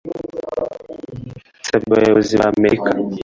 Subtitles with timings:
[1.57, 2.89] yasabye abayobozi b'amerika